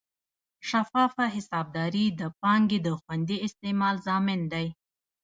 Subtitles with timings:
[0.69, 4.63] شفافه حسابداري د پانګې د خوندي استعمال ضامن ده.